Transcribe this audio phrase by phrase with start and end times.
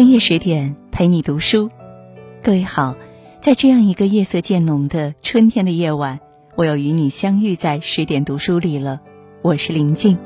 [0.00, 1.70] 深夜十点陪你读书，
[2.42, 2.96] 各位好，
[3.42, 6.20] 在这样一个夜色渐浓的春天的夜晚，
[6.54, 9.02] 我又与你相遇在十点读书里了。
[9.42, 10.16] 我是林静。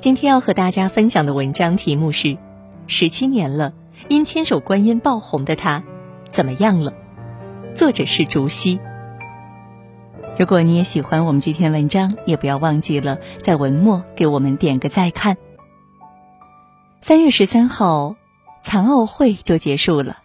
[0.00, 2.38] 今天要和大家分享的文章题目是：
[2.86, 3.74] 十七年了，
[4.08, 5.84] 因千手观音爆红的他
[6.32, 6.94] 怎么样了？
[7.74, 8.80] 作者是竹溪。
[10.38, 15.36] 如果你也喜欢我们这篇文章，也不要忘记了在文末给我们点个再看。
[17.02, 18.16] 三月十三号，
[18.68, 20.18] 残奥会就结束了。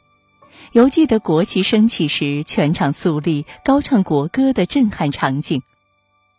[0.73, 5.61] 犹记得国旗升起时，全场肃立、高唱国歌的震撼场景，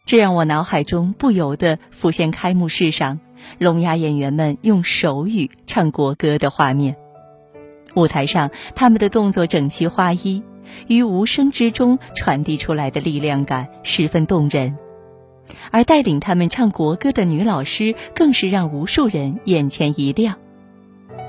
[0.04, 3.20] 这让我脑海中不由得浮现开幕式上
[3.56, 6.96] 聋哑演员们用手语唱国歌的画面。
[7.94, 10.42] 舞台上，他们的动作整齐划一，
[10.88, 14.76] 于无声之中传递出来的力量感十分动人。
[15.70, 20.36] 而带领他们唱国歌的女老师，更是让无数人眼前一亮。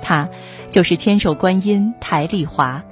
[0.01, 0.29] 她
[0.69, 2.83] 就是千手观音台丽华。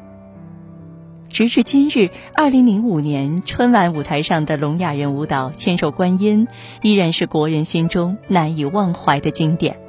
[1.29, 6.47] 直至今日，二零零五年春晚舞台上的聋哑人舞蹈《千手观音》，
[6.83, 9.79] 依然是国人心中难以忘怀的经典。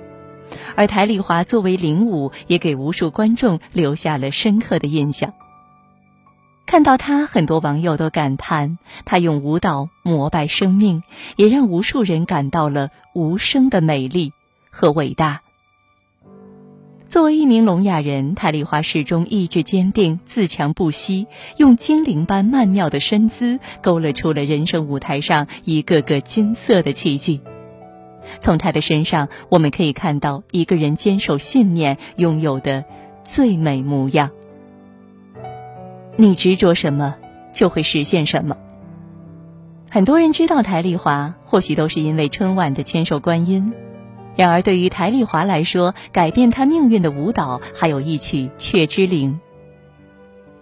[0.75, 5.35] 而台丽华作为领舞，也给无数观众留下了深刻的印象。
[6.65, 11.03] 看到他，很多网友都感叹他用舞蹈膜拜生命，
[11.37, 14.33] 也让无数人感到了无声的美丽
[14.71, 15.43] 和伟大。
[17.15, 27.41] 作为一名聋哑人，泰丽华始终意志坚定、自强不息，用精灵般曼妙的身姿，勾勒出了人生舞台上一个个金色的奇迹。
[28.41, 32.85] 从他的身上，我们可以看到一个人坚守信念拥有的
[33.23, 34.31] 最美模样。
[36.17, 37.15] 你执着什么，
[37.53, 38.57] 就会实现什么。
[39.89, 43.73] 很多人知道台丽华，或许都是因为春晚的千手观音。
[44.37, 49.41] 然而，对于台丽华来说，改变她命运的舞蹈还有一曲《雀之灵》。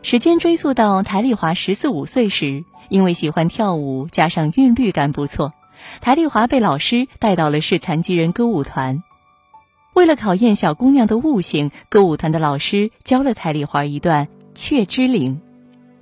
[0.06, 5.52] 时间追溯到台丽华十四五岁时，因为喜欢跳舞，加上韵律感不错，
[6.00, 9.02] 台丽华被老师带到了市残疾人歌舞团。
[9.94, 14.28] 为了考验小姑娘的悟性，歌舞团的老师教了台丽华一段。
[14.54, 15.40] 雀之灵，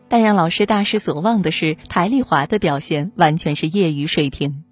[0.09, 4.65] 但让老师大失所望的是，台丽华的表现完全是业余水平，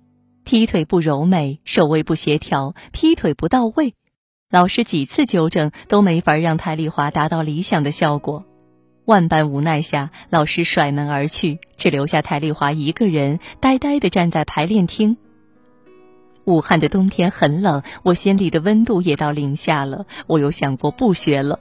[0.49, 3.93] 踢腿不柔美，手位不协调，劈腿不到位。
[4.49, 8.47] 老师几次纠正都没法让台丽华达到理想的效果，
[9.05, 15.19] 万般无奈下，老师甩门而去，只留下台丽华一个人呆呆地站在排练厅。
[16.47, 21.61] 武汉的冬天很冷，我心里的温度也到零下了，我又想过不学了。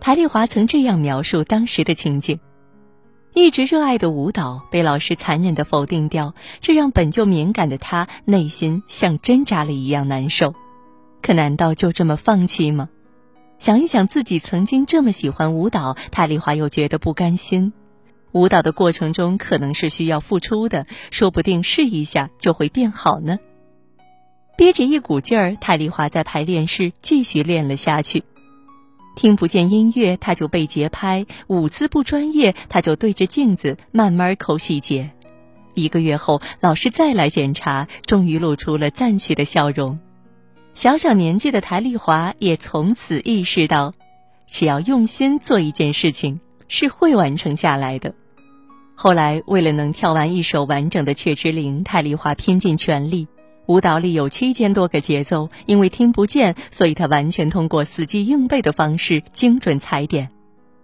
[0.00, 2.40] 台丽华曾这样描述当时的情景：
[3.38, 10.54] 一直热爱的舞蹈被老师残忍的否定掉，这让本就敏感的他内心像针扎了一样难受。
[11.20, 12.88] 可难道就这么放弃吗？
[13.58, 17.74] 想一想自己曾经这么喜欢舞蹈，泰丽华又觉得不甘心。
[18.32, 23.38] 舞蹈的过程中可能是需要付出的，说不定试一下就会变好呢。
[24.56, 28.24] 憋着一股劲儿，泰丽华在排练室继续练了下去。
[29.16, 35.10] 听不见音乐，他就背节拍；舞姿不专业，他就对着镜子慢慢抠细节。
[35.74, 39.98] 一个月后，老师再来检查，终于露出了赞许的笑容。
[40.74, 43.94] 小小年纪的台丽华也从此意识到，
[44.48, 48.14] 只要用心做一件事情，是会完成下来的。
[48.94, 53.26] 后来，为了能跳完一首完整的《雀之灵》，台丽华拼尽全力。
[53.66, 60.30] 舞蹈里有七千多个节奏，因为听不见，所以他完全通过死记硬背的方式精准踩点。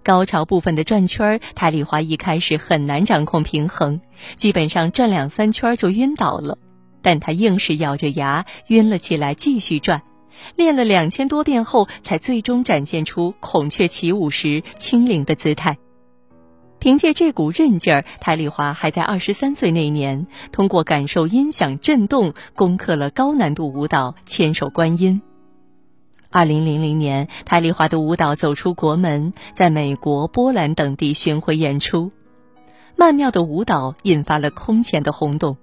[0.02, 4.00] 高潮部分的转圈儿，台丽华一开始很难掌控平衡，
[4.34, 6.58] 基本上转两三圈就晕倒了。
[7.02, 10.02] 但他硬是咬着牙晕了起来，继续转。
[10.56, 15.78] 练了两千多遍后，才最终展现出孔雀起舞时轻灵的姿态。
[16.82, 25.22] 凭借这股韧劲儿，台丽华还在二十三岁那年，通过感受音响震动，攻克了高难度舞蹈《千手观音》。
[26.32, 32.10] 二零零零年，台丽华的舞蹈走出国门，在美国、波兰等地巡回演出。
[32.96, 35.58] 曼妙的舞蹈引发了空前的轰动，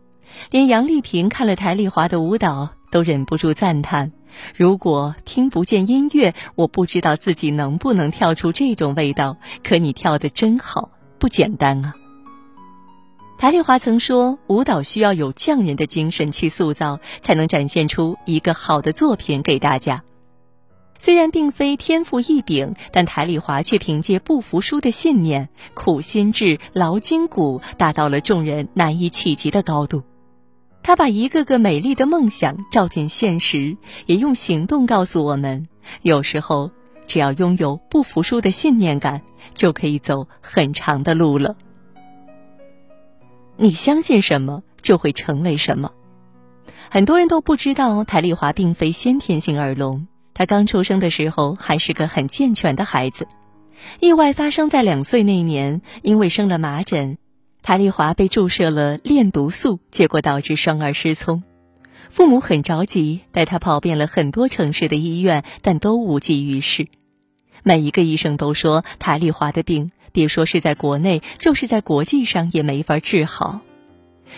[0.51, 4.13] 连杨丽萍看了台丽华的舞蹈，都忍不住赞叹
[4.55, 9.35] ：“如果听不见音乐，我不知道自己能不能跳出这种味道。
[9.65, 11.93] 可你跳得真好。”不简单啊！
[13.37, 20.03] 台丽华曾说，舞蹈需要有匠人的精神去塑造，才能展现出一个好的作品给大家。
[20.97, 30.03] 虽然并非天赋异禀，但台丽华却凭借不服输的信念、苦心志、劳筋骨，达到了众人难以企及的高度。
[30.83, 35.67] 他把一个个美丽的梦想照进现实，也用行动告诉我们：
[36.01, 36.71] 有时候。
[37.09, 39.23] 只要拥有不服输的信念感，
[39.53, 41.57] 就可以走很长的路了。
[43.57, 45.91] 你相信什么，就会成为什么。
[46.89, 50.07] 很多人都不知道，台丽华并非先天性耳聋。
[50.33, 53.27] 她刚出生的时候还是个很健全的孩子。
[53.99, 57.17] 意外发生在两岁那年，因为生了麻疹，
[57.61, 61.43] 台丽华被注射了链毒素，结果导致双耳失聪。
[62.09, 66.87] 父母很着急，带她跑遍了很多城市的医院，但都无济于事。
[67.63, 73.61] 每一个医生都说，台丽华的病，别说是在国内，就是在国际上也没法治好。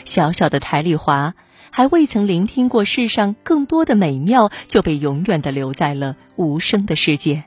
[0.06, 1.34] 小小的台丽华。
[1.74, 7.46] 还未曾聆听过世上更多的美妙，就被永远的留在了无声的世界。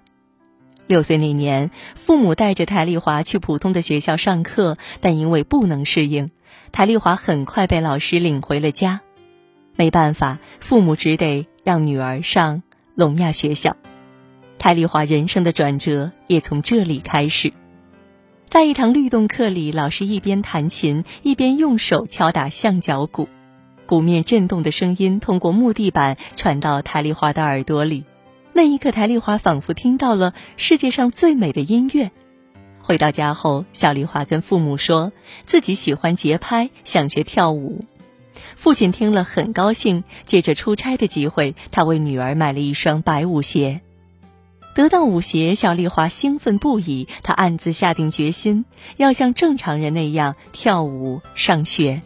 [0.86, 6.30] 六岁那年，父母带着台丽华去普通的学校上课，但因为不能适应，
[6.72, 9.02] 台丽华很快被老师领回了家。
[9.76, 12.62] 没办法，父母只得让女儿上
[12.94, 13.76] 聋哑学校。
[14.58, 17.52] 台丽华人生的转折也从这里开始。
[18.48, 23.28] 在一堂律动课里，老师一边弹琴，一边用手敲打象脚鼓。
[23.86, 28.04] 鼓面震动的声音通过木地板传到台丽华的耳朵里，
[28.52, 32.10] 那一刻，台丽华仿佛听到了世界上最美的音乐。
[32.80, 35.12] 回到家后，小丽华跟父母说
[35.44, 37.84] 自己喜欢节拍，想学跳舞。
[38.56, 43.82] 父亲听了很高兴，借着出差的机会，他为女儿买了一双白舞鞋。
[44.74, 48.64] 得到舞鞋，小丽华兴奋不已，她暗自下定决心
[48.96, 52.02] 要像正常人那样跳舞上学。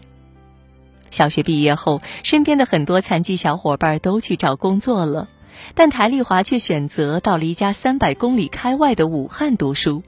[1.08, 5.28] 小学毕业后，身边的很多残疾小伙伴都去找工作了，
[5.74, 10.02] 但台丽华却选择到离家三百公里开外的武汉读书。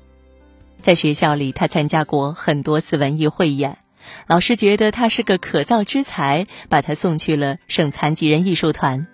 [0.82, 3.78] 在学校里，他参加过很多次文艺汇演，
[4.26, 9.06] 老师觉得他是个可造之才，把他送去了省残疾人艺术团。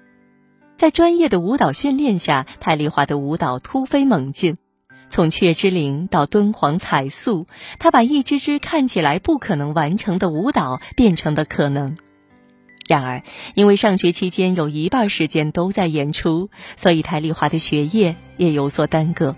[0.76, 4.58] 在专业的舞蹈训练下，泰丽华的舞蹈突飞猛进。
[5.08, 7.46] 从雀之灵到敦煌彩塑，
[7.78, 11.96] 他把一支支看起来不可能完成的舞蹈变成了可能。
[12.86, 13.22] 然而，
[13.54, 19.34] 因为上学期间有一半时间都在演出，所以泰丽华的学业也有所耽搁。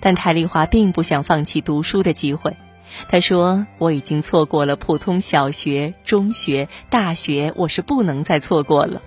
[0.00, 2.56] 但泰丽华并不想放弃读书的机会。
[3.08, 9.02] 他说：“我已经错过了普通小学、中学、大学，我是不能再错过了。”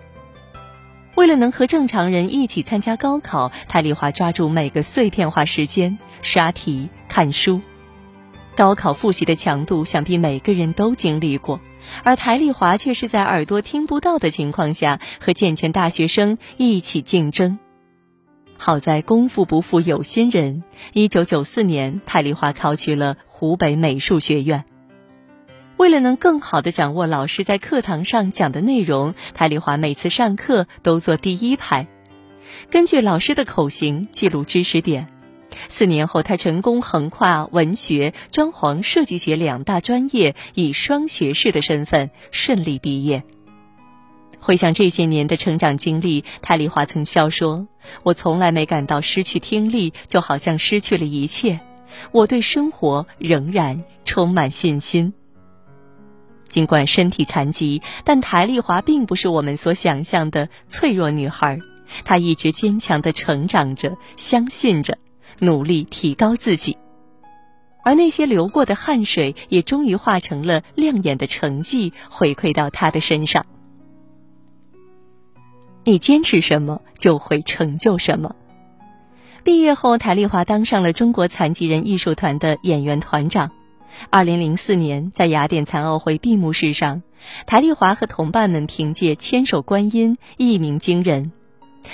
[1.17, 7.59] 为了能和正常人一起参加高考，台丽华抓住每个碎片化时间刷题、看书。
[8.55, 11.59] 高考复习的强度，想必每个人都经历过，
[12.03, 17.57] 而台丽华却是在耳朵听不到的情况下，和健全大学生一起竞争。
[18.55, 24.65] 好在功夫不负有心人，一九九四年，台丽华考取了湖北美术学院。
[25.77, 31.87] 为了能更好地掌握老师在课堂上讲的内容，台丽华每次上课都坐第一排，
[32.71, 35.07] 根据老师的口型记录知识点。
[35.69, 43.23] 四年后，他成功横跨文学、装潢设计学两大专业，以双学士的身份顺利毕业。
[44.39, 47.67] 回想这些年的成长经历，台丽华曾笑说
[48.03, 51.59] ：“我从来没感到失去听力，就好像失去了一切。
[52.11, 55.13] 我对生活仍然充满信心。”
[56.47, 61.59] 尽管身体残疾，但台丽华并不是我们所想象的脆弱女孩。
[62.03, 64.97] 她一直坚强的成长着，相信着，
[65.39, 66.77] 努力提高自己。
[67.83, 73.45] 而那些流过的汗水，也终于化成了亮眼的成绩，回馈到她的身上。
[75.85, 78.35] 你坚持什么，就会成就什么。
[79.45, 83.51] 毕业后，台丽华当上了中国残疾人艺术团的演员团长。
[84.09, 87.03] 二零零四年，在雅典残奥会闭幕式上，
[87.45, 91.31] 台丽华和同伴们凭借《千手观音》一鸣惊人。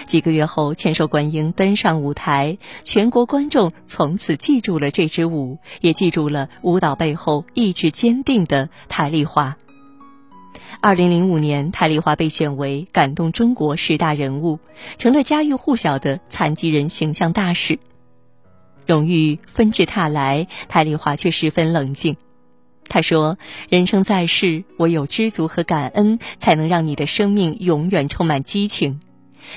[0.06, 9.56] 几个月后，《千手观音》登上舞台，全国观众从此记住了这支舞，也记住了舞蹈背后意志坚定的台丽华。
[10.82, 14.60] 二零零五年，台丽华被选为感动中国十大人物，
[14.98, 17.80] 成了家喻户晓的残疾人形象大使。
[18.86, 22.18] 荣誉纷至沓来，台丽华却十分冷静。
[22.90, 23.38] 他说
[23.70, 29.00] ：“人生在世，唯有知足和感恩，才能让你的生命永远充满激情。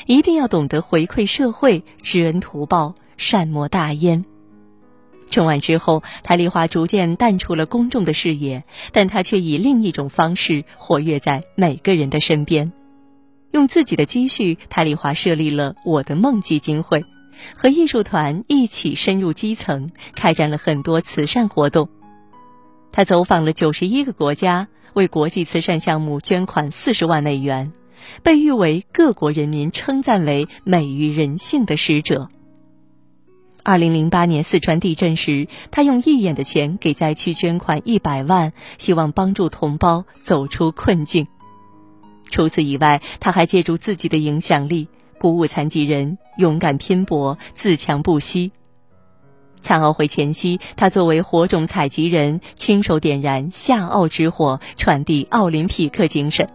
[0.06, 4.24] 一定要懂得回馈社会，知恩图报，善莫大焉。”
[5.28, 12.72] 春晚之后，台丽华逐渐淡出了公众的视野，但她却以另一种方式活跃在每个人的身边。
[13.50, 17.04] 用自己的积蓄，台丽华设立了“我的梦”基金会。
[17.56, 21.88] 和艺术团一起深入基层，开展了很多慈善活动。
[22.92, 27.72] 他走访了九十一个国家，为国际慈善项目捐款四十万美元，
[28.22, 32.28] 被誉为各国人民称赞为美于人性的使者。
[33.62, 41.26] 二零零八年四川地震时，他用一眼的钱给灾区捐款一百万，希望帮助同胞走出困境。
[42.30, 44.88] 除此以外，他还借助自己的影响力，
[45.18, 48.52] 鼓舞残疾人勇敢拼搏、自强不息。
[49.62, 56.48] 残奥会前夕，他作为火种采集人，亲手点燃夏奥之火，传递奥林匹克精神。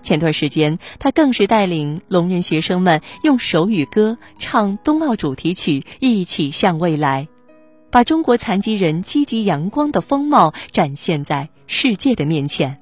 [0.00, 7.24] 前段时间，他更是带领聋人学生们用手语歌唱冬奥主题曲《一起向未来》，
[7.90, 12.78] 把中国残疾人积极阳光的风貌展现在世界的面前。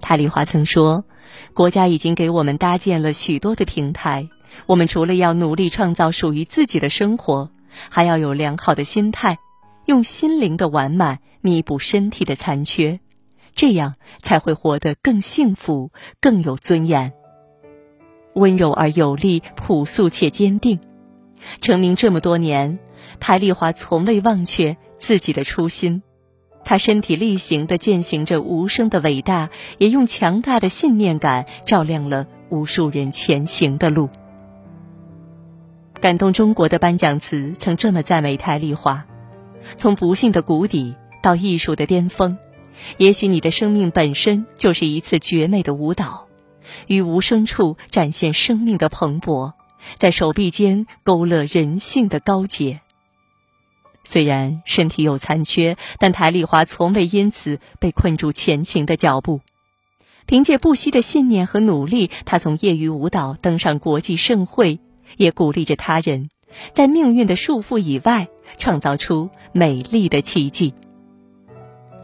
[0.00, 1.04] 塔丽华曾说
[1.54, 4.28] ：“国家已经给我们搭建了许多的平台，
[4.66, 7.50] 我们除了要努力创造属于自己的生活，
[7.88, 9.38] 还要有良好的心态，
[9.84, 13.00] 用心灵的完满弥补身体的残缺。”
[13.56, 15.90] 这样才会活得更幸福、
[16.20, 17.14] 更有尊严。
[18.34, 20.78] 温柔而有力，朴素且坚定。
[21.62, 22.78] 成名这么多年，
[23.18, 26.02] 台丽华从未忘却自己的初心。
[26.66, 34.10] 他身体力行地践行着无声的伟大，也用强大的信念感照亮了无数人前行的路。
[36.00, 39.06] 感动中国的颁奖词曾这么赞美台丽华：
[39.76, 42.36] 从不幸的谷底到艺术的巅峰。
[42.98, 46.26] 也许你的生命本身就是一次绝美的舞蹈，
[46.88, 49.52] 于无声处展现生命的蓬勃，
[49.98, 52.80] 在手臂间勾勒人性的高洁。
[54.08, 59.40] 虽然身体有残缺，但台丽华从未因此被困住前行的脚步。
[60.26, 64.78] 凭借不息的信念和努力，她从业余舞蹈登上国际盛会，
[65.16, 66.30] 也鼓励着他人，
[66.72, 70.72] 在命运的束缚以外，创造出美丽的奇迹。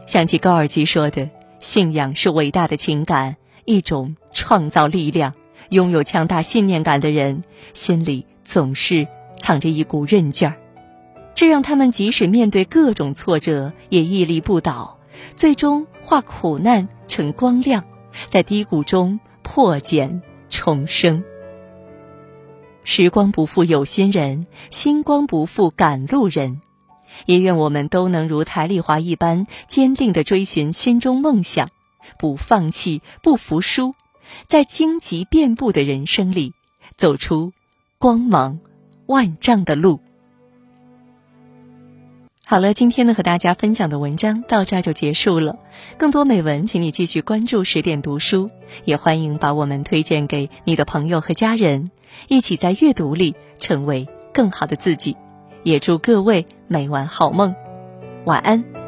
[0.05, 1.29] 想起高尔基说的
[1.59, 5.33] ：“信仰是伟大的情感，一种创造力量。
[5.69, 9.07] 拥有强大信念感的人，心里总是
[9.39, 10.57] 藏着一股韧劲儿，
[11.35, 14.99] 这让他们即使面对各种挫折，也屹立不倒，
[15.35, 17.83] 最终化苦难成光亮，
[18.29, 21.23] 在低谷中破茧重生。
[22.83, 26.61] 时光不负有心人，星光不负赶路人。”
[27.27, 31.69] 也愿我们都能如台丽华一般，坚定地追寻心中梦想，
[32.17, 33.93] 不放弃，不服输，
[34.47, 36.53] 在荆棘遍布的人生里，
[36.97, 37.53] 走出
[37.99, 38.59] 光芒
[39.05, 39.99] 万丈的路。
[42.53, 45.57] 好了，今天呢和大家分享的文章到这儿就结束了。
[45.97, 48.51] 更多美文，请你继续关注十点读书，
[48.85, 51.89] 也欢迎把我们推荐给你的朋友和家人，
[52.27, 55.17] 一起在阅读里成为更好的自己。
[55.63, 57.55] 也祝各位每晚好梦，
[58.25, 58.82] 晚安。